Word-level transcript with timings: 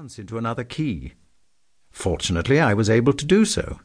once 0.00 0.18
into 0.18 0.38
another 0.38 0.64
key. 0.64 1.12
Fortunately, 1.90 2.58
I 2.58 2.72
was 2.72 2.88
able 2.88 3.12
to 3.12 3.26
do 3.26 3.44
so. 3.44 3.80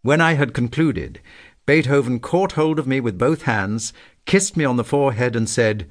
When 0.00 0.22
I 0.22 0.32
had 0.32 0.54
concluded, 0.54 1.20
Beethoven 1.66 2.18
caught 2.18 2.52
hold 2.52 2.78
of 2.78 2.86
me 2.86 2.98
with 2.98 3.18
both 3.18 3.42
hands, 3.42 3.92
kissed 4.24 4.56
me 4.56 4.64
on 4.64 4.78
the 4.78 4.84
forehead, 4.84 5.36
and 5.36 5.46
said, 5.46 5.86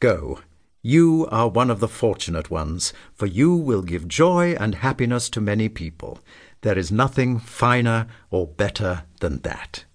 Go. 0.00 0.40
You 0.82 1.26
are 1.30 1.48
one 1.48 1.70
of 1.70 1.80
the 1.80 1.88
fortunate 1.88 2.50
ones, 2.50 2.92
for 3.14 3.24
you 3.24 3.54
will 3.56 3.80
give 3.80 4.06
joy 4.06 4.54
and 4.60 4.74
happiness 4.74 5.30
to 5.30 5.40
many 5.40 5.70
people. 5.70 6.18
There 6.60 6.76
is 6.76 6.92
nothing 6.92 7.38
finer 7.38 8.06
or 8.30 8.46
better 8.46 9.04
than 9.20 9.38
that. 9.44 9.86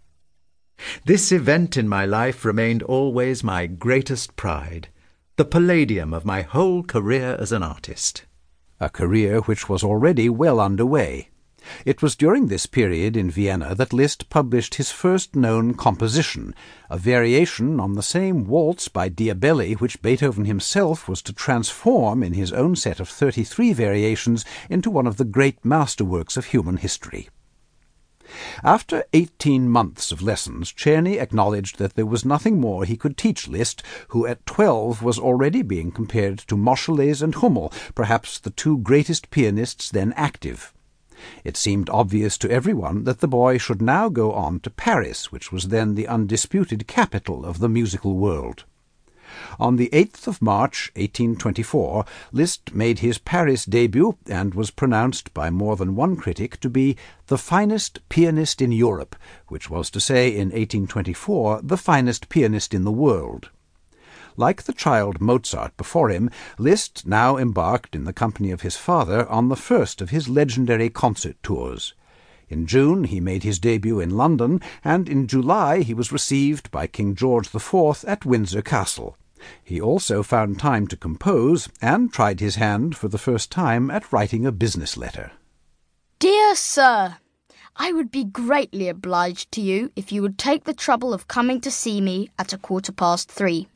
This 1.06 1.32
event 1.32 1.78
in 1.78 1.88
my 1.88 2.08
life 2.08 2.44
remained 2.44 2.82
always 2.82 3.44
my 3.44 3.68
greatest 3.68 4.36
pride, 4.36 4.88
the 5.36 5.46
palladium 5.46 6.12
of 6.12 6.26
my 6.26 6.42
whole 6.42 6.82
career 6.82 7.38
as 7.40 7.52
an 7.52 7.62
artist. 7.62 8.24
A 8.82 8.89
career 8.89 9.41
which 9.41 9.68
was 9.68 9.84
already 9.84 10.30
well 10.30 10.59
under 10.59 10.86
way. 10.86 11.29
It 11.86 12.01
was 12.01 12.15
during 12.15 12.47
this 12.47 12.65
period 12.65 13.18
in 13.18 13.29
Vienna 13.29 13.75
that 13.75 13.92
Liszt 13.92 14.29
published 14.29 14.75
his 14.75 14.92
first 14.92 15.36
known 15.36 15.74
composition, 15.74 16.55
a 16.89 16.97
variation 16.97 17.82
on 17.82 17.93
the 17.93 18.02
same 18.02 18.46
waltz 18.46 18.88
by 18.88 19.10
Diabelli 19.10 19.74
which 19.75 20.02
Beethoven 20.02 20.46
himself 20.46 21.10
was 21.10 21.21
to 21.24 21.33
transform 21.33 22.24
in 22.24 22.33
his 22.33 22.54
own 22.54 22.78
set 22.78 23.02
of 23.02 23.10
thirty 23.10 23.43
three 23.43 23.74
variations 23.74 24.46
into 24.69 24.89
one 24.89 25.05
of 25.05 25.18
the 25.18 25.25
great 25.25 25.61
masterworks 25.64 26.38
of 26.38 26.46
human 26.46 26.77
history. 26.77 27.27
After 28.64 29.04
eighteen 29.11 29.70
months 29.70 30.11
of 30.14 30.21
lessons, 30.21 30.71
Czerny 30.71 31.20
acknowledged 31.20 31.78
that 31.78 31.96
there 31.96 32.06
was 32.06 32.23
nothing 32.23 32.59
more 32.59 32.86
he 32.86 32.95
could 32.95 33.17
teach 33.17 33.47
Liszt, 33.50 33.84
who 34.09 34.25
at 34.25 34.45
twelve 34.45 35.02
was 35.03 35.20
already 35.20 35.61
being 35.61 35.92
compared 35.92 36.39
to 36.47 36.56
Moscheles 36.56 37.22
and 37.22 37.36
Hummel, 37.36 37.73
perhaps 37.95 38.39
the 38.39 38.52
two 38.52 38.78
greatest 38.78 39.30
pianists 39.30 39.89
then 39.89 40.14
active. 40.16 40.73
It 41.44 41.58
seemed 41.58 41.89
obvious 41.89 42.38
to 42.38 42.50
everyone 42.50 43.03
that 43.03 43.19
the 43.19 43.28
boy 43.28 43.58
should 43.58 43.81
now 43.81 44.08
go 44.08 44.31
on 44.31 44.61
to 44.61 44.69
Paris, 44.69 45.33
which 45.33 45.52
was 45.52 45.67
then 45.67 45.95
the 45.95 46.08
undisputed 46.08 46.88
capital 46.88 47.45
of 47.45 47.59
the 47.59 47.67
musical 47.67 48.16
world. 48.16 48.63
On 49.59 49.75
the 49.75 49.89
8th 49.93 50.27
of 50.27 50.41
March, 50.41 50.91
1824, 50.95 52.05
Liszt 52.31 52.73
made 52.73 52.99
his 52.99 53.17
Paris 53.17 53.65
debut 53.65 54.17
and 54.27 54.53
was 54.53 54.71
pronounced 54.71 55.33
by 55.33 55.49
more 55.49 55.75
than 55.75 55.95
one 55.95 56.15
critic 56.15 56.59
to 56.61 56.69
be 56.69 56.97
the 57.27 57.37
finest 57.37 57.99
pianist 58.09 58.61
in 58.61 58.71
Europe, 58.71 59.15
which 59.47 59.69
was 59.69 59.89
to 59.91 59.99
say, 59.99 60.29
in 60.29 60.49
1824, 60.49 61.61
the 61.63 61.77
finest 61.77 62.29
pianist 62.29 62.73
in 62.73 62.83
the 62.83 62.91
world. 62.91 63.49
Like 64.37 64.63
the 64.63 64.73
child 64.73 65.19
Mozart 65.19 65.75
before 65.75 66.09
him, 66.09 66.29
Liszt 66.57 67.05
now 67.05 67.35
embarked 67.35 67.93
in 67.93 68.05
the 68.05 68.13
company 68.13 68.51
of 68.51 68.61
his 68.61 68.77
father 68.77 69.27
on 69.27 69.49
the 69.49 69.57
first 69.57 70.01
of 70.01 70.11
his 70.11 70.29
legendary 70.29 70.89
concert 70.89 71.35
tours. 71.43 71.93
In 72.47 72.65
June 72.65 73.03
he 73.03 73.19
made 73.19 73.43
his 73.43 73.59
debut 73.59 73.99
in 73.99 74.11
London, 74.11 74.61
and 74.83 75.07
in 75.07 75.27
July 75.27 75.81
he 75.81 75.93
was 75.93 76.11
received 76.11 76.71
by 76.71 76.87
King 76.87 77.15
George 77.15 77.53
IV 77.53 78.05
at 78.07 78.25
Windsor 78.25 78.61
Castle. 78.61 79.17
He 79.63 79.79
also 79.79 80.23
found 80.23 80.59
time 80.59 80.87
to 80.87 80.97
compose, 80.97 81.69
and 81.81 82.11
tried 82.11 82.39
his 82.39 82.55
hand 82.55 82.97
for 82.97 83.07
the 83.07 83.17
first 83.17 83.51
time 83.51 83.89
at 83.89 84.11
writing 84.11 84.45
a 84.45 84.51
business 84.51 84.97
letter. 84.97 85.31
Dear 86.19 86.55
Sir, 86.55 87.17
I 87.75 87.93
would 87.93 88.11
be 88.11 88.25
greatly 88.25 88.89
obliged 88.89 89.51
to 89.53 89.61
you 89.61 89.91
if 89.95 90.11
you 90.11 90.21
would 90.21 90.37
take 90.37 90.65
the 90.65 90.73
trouble 90.73 91.13
of 91.13 91.27
coming 91.27 91.61
to 91.61 91.71
see 91.71 92.01
me 92.01 92.29
at 92.37 92.51
a 92.51 92.57
quarter 92.57 92.91
past 92.91 93.31
three. 93.31 93.67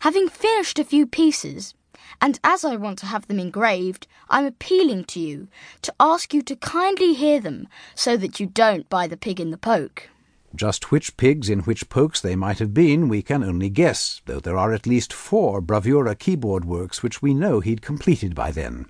Having 0.00 0.28
finished 0.28 0.78
a 0.78 0.84
few 0.84 1.06
pieces, 1.06 1.74
and 2.22 2.40
as 2.42 2.64
I 2.64 2.76
want 2.76 2.98
to 3.00 3.06
have 3.06 3.26
them 3.26 3.38
engraved, 3.38 4.06
I'm 4.30 4.46
appealing 4.46 5.04
to 5.04 5.20
you 5.20 5.48
to 5.82 5.94
ask 6.00 6.32
you 6.32 6.40
to 6.42 6.56
kindly 6.56 7.14
hear 7.14 7.40
them 7.40 7.68
so 7.94 8.16
that 8.16 8.40
you 8.40 8.46
don't 8.46 8.88
buy 8.88 9.06
the 9.06 9.16
pig 9.16 9.40
in 9.40 9.50
the 9.50 9.58
poke. 9.58 10.08
Just 10.54 10.90
which 10.90 11.16
pigs 11.16 11.50
in 11.50 11.60
which 11.60 11.88
pokes 11.88 12.20
they 12.20 12.34
might 12.34 12.58
have 12.58 12.72
been 12.72 13.08
we 13.08 13.22
can 13.22 13.42
only 13.44 13.68
guess, 13.68 14.22
though 14.24 14.40
there 14.40 14.56
are 14.56 14.72
at 14.72 14.86
least 14.86 15.12
four 15.12 15.60
bravura 15.60 16.14
keyboard 16.14 16.64
works 16.64 17.02
which 17.02 17.20
we 17.20 17.34
know 17.34 17.60
he'd 17.60 17.82
completed 17.82 18.34
by 18.34 18.50
then. 18.50 18.86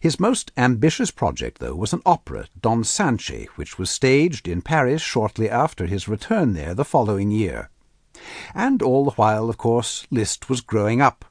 His 0.00 0.18
most 0.18 0.50
ambitious 0.56 1.10
project, 1.12 1.58
though, 1.58 1.76
was 1.76 1.92
an 1.92 2.02
opera, 2.04 2.48
Don 2.60 2.82
Sanche, 2.82 3.46
which 3.54 3.78
was 3.78 3.88
staged 3.88 4.48
in 4.48 4.62
Paris 4.62 5.00
shortly 5.00 5.48
after 5.48 5.86
his 5.86 6.08
return 6.08 6.54
there 6.54 6.74
the 6.74 6.84
following 6.84 7.30
year. 7.30 7.70
And 8.54 8.82
all 8.82 9.04
the 9.04 9.12
while, 9.12 9.48
of 9.48 9.56
course, 9.58 10.06
Liszt 10.10 10.48
was 10.48 10.60
growing 10.60 11.00
up. 11.00 11.24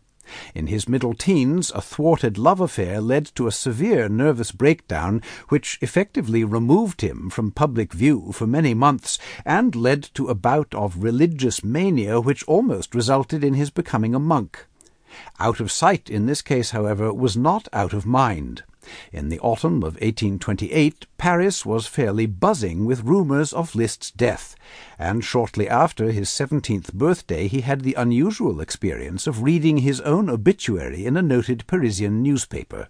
In 0.53 0.67
his 0.67 0.87
middle 0.87 1.13
teens, 1.13 1.71
a 1.73 1.81
thwarted 1.81 2.37
love 2.37 2.59
affair 2.59 3.01
led 3.01 3.25
to 3.35 3.47
a 3.47 3.51
severe 3.51 4.07
nervous 4.07 4.51
breakdown 4.51 5.21
which 5.49 5.77
effectively 5.81 6.43
removed 6.43 7.01
him 7.01 7.29
from 7.29 7.51
public 7.51 7.93
view 7.93 8.31
for 8.31 8.45
many 8.45 8.73
months, 8.73 9.17
and 9.45 9.75
led 9.75 10.03
to 10.13 10.27
a 10.27 10.35
bout 10.35 10.73
of 10.75 11.03
religious 11.03 11.63
mania 11.63 12.19
which 12.19 12.43
almost 12.43 12.93
resulted 12.93 13.43
in 13.43 13.53
his 13.53 13.69
becoming 13.69 14.13
a 14.13 14.19
monk. 14.19 14.65
Out 15.39 15.59
of 15.59 15.71
sight 15.71 16.09
in 16.09 16.27
this 16.27 16.41
case, 16.41 16.71
however, 16.71 17.13
was 17.13 17.35
not 17.35 17.67
out 17.73 17.93
of 17.93 18.05
mind. 18.05 18.63
In 19.11 19.27
the 19.27 19.39
autumn 19.39 19.77
of 19.83 19.95
1828, 19.95 21.05
Paris 21.17 21.65
was 21.65 21.85
fairly 21.85 22.25
buzzing 22.25 22.85
with 22.85 23.03
rumours 23.03 23.51
of 23.51 23.75
Liszt's 23.75 24.11
death, 24.11 24.55
and 24.97 25.23
shortly 25.23 25.67
after 25.67 26.11
his 26.11 26.29
seventeenth 26.29 26.93
birthday 26.93 27.47
he 27.47 27.61
had 27.61 27.81
the 27.81 27.95
unusual 27.95 28.61
experience 28.61 29.27
of 29.27 29.43
reading 29.43 29.79
his 29.79 29.99
own 30.01 30.29
obituary 30.29 31.05
in 31.05 31.17
a 31.17 31.21
noted 31.21 31.67
Parisian 31.67 32.23
newspaper. 32.23 32.87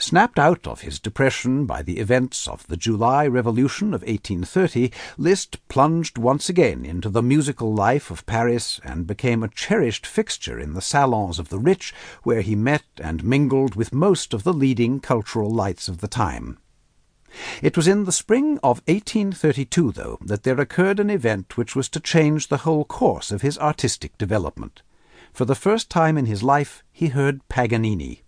Snapped 0.00 0.38
out 0.38 0.64
of 0.64 0.82
his 0.82 1.00
depression 1.00 1.66
by 1.66 1.82
the 1.82 1.98
events 1.98 2.46
of 2.46 2.64
the 2.68 2.76
July 2.76 3.26
Revolution 3.26 3.88
of 3.88 4.02
1830, 4.02 4.92
Liszt 5.16 5.58
plunged 5.66 6.16
once 6.16 6.48
again 6.48 6.86
into 6.86 7.08
the 7.08 7.20
musical 7.20 7.74
life 7.74 8.08
of 8.08 8.24
Paris 8.24 8.80
and 8.84 9.08
became 9.08 9.42
a 9.42 9.48
cherished 9.48 10.06
fixture 10.06 10.60
in 10.60 10.74
the 10.74 10.80
salons 10.80 11.40
of 11.40 11.48
the 11.48 11.58
rich, 11.58 11.92
where 12.22 12.42
he 12.42 12.54
met 12.54 12.84
and 12.98 13.24
mingled 13.24 13.74
with 13.74 13.92
most 13.92 14.32
of 14.32 14.44
the 14.44 14.52
leading 14.52 15.00
cultural 15.00 15.50
lights 15.50 15.88
of 15.88 15.98
the 15.98 16.06
time. 16.06 16.58
It 17.60 17.76
was 17.76 17.88
in 17.88 18.04
the 18.04 18.12
spring 18.12 18.58
of 18.58 18.80
1832, 18.86 19.90
though, 19.90 20.18
that 20.20 20.44
there 20.44 20.60
occurred 20.60 21.00
an 21.00 21.10
event 21.10 21.56
which 21.56 21.74
was 21.74 21.88
to 21.88 21.98
change 21.98 22.46
the 22.46 22.58
whole 22.58 22.84
course 22.84 23.32
of 23.32 23.42
his 23.42 23.58
artistic 23.58 24.16
development. 24.16 24.82
For 25.32 25.44
the 25.44 25.56
first 25.56 25.90
time 25.90 26.16
in 26.16 26.26
his 26.26 26.44
life 26.44 26.84
he 26.92 27.08
heard 27.08 27.46
Paganini 27.48 28.22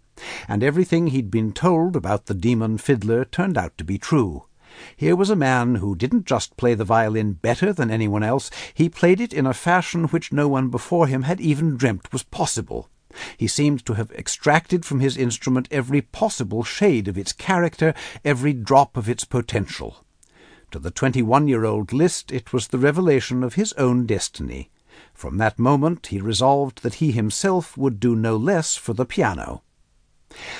and 0.48 0.62
everything 0.62 1.08
he'd 1.08 1.30
been 1.30 1.52
told 1.52 1.96
about 1.96 2.26
the 2.26 2.34
demon 2.34 2.78
fiddler 2.78 3.24
turned 3.24 3.56
out 3.56 3.76
to 3.78 3.84
be 3.84 3.98
true. 3.98 4.44
Here 4.96 5.16
was 5.16 5.30
a 5.30 5.36
man 5.36 5.76
who 5.76 5.96
didn't 5.96 6.26
just 6.26 6.56
play 6.56 6.74
the 6.74 6.84
violin 6.84 7.32
better 7.32 7.72
than 7.72 7.90
anyone 7.90 8.22
else, 8.22 8.50
he 8.72 8.88
played 8.88 9.20
it 9.20 9.32
in 9.32 9.46
a 9.46 9.52
fashion 9.52 10.04
which 10.04 10.32
no 10.32 10.46
one 10.46 10.68
before 10.68 11.06
him 11.06 11.22
had 11.22 11.40
even 11.40 11.76
dreamt 11.76 12.12
was 12.12 12.22
possible. 12.22 12.88
He 13.36 13.48
seemed 13.48 13.84
to 13.86 13.94
have 13.94 14.12
extracted 14.12 14.84
from 14.84 15.00
his 15.00 15.16
instrument 15.16 15.66
every 15.72 16.00
possible 16.00 16.62
shade 16.62 17.08
of 17.08 17.18
its 17.18 17.32
character, 17.32 17.92
every 18.24 18.52
drop 18.52 18.96
of 18.96 19.08
its 19.08 19.24
potential. 19.24 20.04
To 20.70 20.78
the 20.78 20.92
twenty-one-year-old 20.92 21.92
Liszt 21.92 22.30
it 22.30 22.52
was 22.52 22.68
the 22.68 22.78
revelation 22.78 23.42
of 23.42 23.54
his 23.54 23.72
own 23.72 24.06
destiny. 24.06 24.70
From 25.12 25.38
that 25.38 25.58
moment 25.58 26.06
he 26.06 26.20
resolved 26.20 26.84
that 26.84 26.94
he 26.94 27.10
himself 27.10 27.76
would 27.76 27.98
do 27.98 28.14
no 28.14 28.36
less 28.36 28.76
for 28.76 28.92
the 28.92 29.04
piano. 29.04 29.62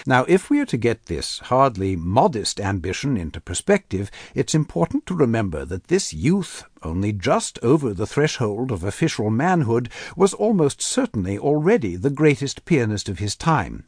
Now, 0.07 0.25
if 0.27 0.51
we 0.51 0.59
are 0.61 0.67
to 0.67 0.77
get 0.77 1.07
this 1.07 1.39
hardly 1.39 1.95
modest 1.95 2.61
ambition 2.61 3.17
into 3.17 3.41
perspective, 3.41 4.11
it's 4.35 4.55
important 4.55 5.07
to 5.07 5.15
remember 5.15 5.65
that 5.65 5.89
this 5.89 6.13
youth, 6.13 6.65
only 6.83 7.13
just 7.13 7.59
over 7.63 7.95
the 7.95 8.07
threshold 8.07 8.73
of 8.73 8.83
official 8.83 9.31
manhood, 9.31 9.89
was 10.17 10.35
almost 10.35 10.83
certainly 10.83 11.39
already 11.39 11.97
the 11.97 12.11
greatest 12.11 12.65
pianist 12.65 13.09
of 13.09 13.21
his 13.21 13.37
time. 13.37 13.85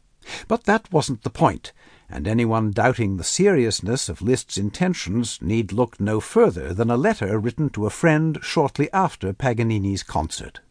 But 0.47 0.63
that 0.63 0.91
wasn't 0.91 1.23
the 1.23 1.29
point, 1.29 1.73
and 2.09 2.27
anyone 2.27 2.71
doubting 2.71 3.17
the 3.17 3.23
seriousness 3.25 4.07
of 4.07 4.21
Liszt's 4.21 4.57
intentions 4.57 5.39
need 5.41 5.73
look 5.73 5.99
no 5.99 6.21
further 6.21 6.73
than 6.73 6.89
a 6.89 6.95
letter 6.95 7.37
written 7.37 7.69
to 7.71 7.85
a 7.85 7.89
friend 7.89 8.39
shortly 8.41 8.91
after 8.93 9.33
Paganini's 9.33 10.03
concert. 10.03 10.61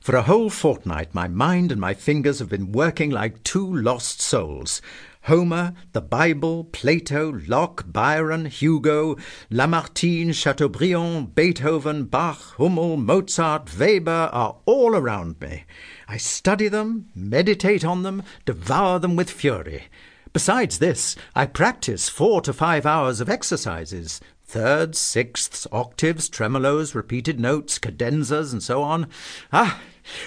For 0.00 0.16
a 0.16 0.22
whole 0.22 0.48
fortnight 0.48 1.14
my 1.14 1.28
mind 1.28 1.70
and 1.70 1.78
my 1.78 1.92
fingers 1.92 2.38
have 2.38 2.48
been 2.48 2.72
working 2.72 3.10
like 3.10 3.42
two 3.44 3.70
lost 3.70 4.22
souls. 4.22 4.80
Homer, 5.24 5.74
the 5.92 6.00
Bible, 6.00 6.64
Plato, 6.64 7.38
Locke, 7.46 7.84
Byron, 7.86 8.46
Hugo, 8.46 9.16
Lamartine, 9.50 10.32
Chateaubriand, 10.32 11.34
Beethoven, 11.34 12.06
Bach, 12.06 12.38
Hummel, 12.56 12.96
Mozart, 12.96 13.68
Weber 13.78 14.30
are 14.32 14.56
all 14.64 14.96
around 14.96 15.38
me. 15.38 15.64
I 16.08 16.16
study 16.16 16.68
them, 16.68 17.10
meditate 17.14 17.84
on 17.84 18.02
them, 18.02 18.22
devour 18.46 18.98
them 19.00 19.16
with 19.16 19.30
fury. 19.30 19.84
Besides 20.32 20.78
this, 20.78 21.14
I 21.34 21.44
practice 21.44 22.08
four 22.08 22.40
to 22.40 22.54
five 22.54 22.86
hours 22.86 23.20
of 23.20 23.28
exercises, 23.28 24.18
thirds, 24.50 24.98
sixths, 24.98 25.64
octaves, 25.70 26.28
tremolos, 26.28 26.92
repeated 26.92 27.38
notes, 27.38 27.78
cadenzas, 27.78 28.52
and 28.52 28.60
so 28.60 28.82
on. 28.82 29.06
Ah, 29.52 29.80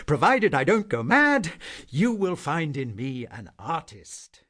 provided 0.06 0.56
I 0.56 0.64
don't 0.64 0.88
go 0.88 1.04
mad, 1.04 1.52
you 1.90 2.14
will 2.14 2.38
find 2.38 2.78
in 2.78 2.96
me 2.96 3.26
an 3.26 3.50
artist. 3.60 4.43